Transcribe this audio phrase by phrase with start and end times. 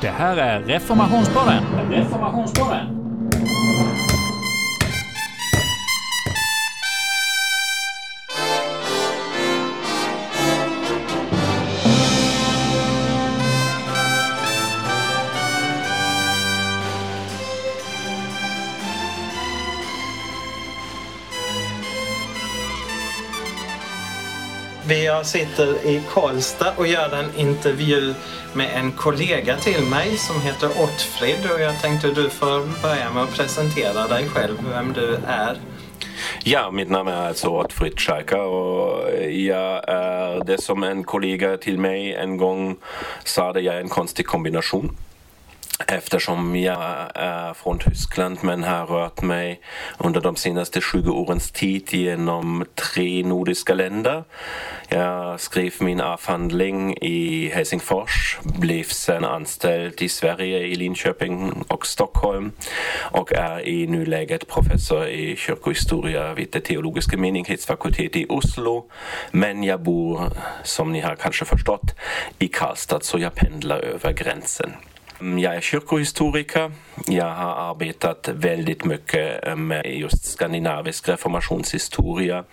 [0.00, 1.64] Det här är Reformationspodden.
[1.90, 3.09] Reformationspodden.
[24.88, 28.14] Jag sitter i Karlstad och gör en intervju
[28.52, 33.22] med en kollega till mig som heter Ottfrid och jag tänkte du får börja med
[33.22, 35.56] att presentera dig själv, vem du är.
[36.44, 41.78] Ja, mitt namn är alltså Ottfrid Schalka och jag är det som en kollega till
[41.78, 42.76] mig en gång
[43.24, 44.96] sa det, jag är en konstig kombination
[45.86, 49.60] eftersom jag är från Tyskland men har rört mig
[49.98, 54.24] under de senaste 20 årens tid genom tre nordiska länder.
[54.88, 62.52] Jag skrev min avhandling i Helsingfors, blev sen anställd i Sverige, i Linköping och Stockholm
[63.12, 68.90] och är i nuläget professor i kyrkohistoria vid det teologiska menighetsfakultet i Oslo.
[69.30, 70.20] Men jag bor,
[70.62, 71.94] som ni har kanske förstått,
[72.38, 74.72] i Karlstad så jag pendlar över gränsen.
[75.20, 76.72] Mm, jag är kyrkohistoriker.
[77.06, 82.44] Jag har arbetat väldigt mycket eh, med just skandinavisk reformationshistoria.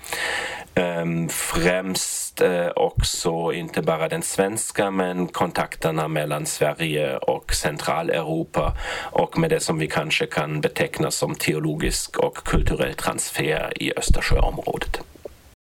[0.73, 8.73] Ehm, främst eh, också inte bara den svenska men kontakterna mellan Sverige och Centraleuropa
[9.11, 15.06] och med det som vi kanske kan beteckna som teologisk och kulturell transfer i Östersjöområdet.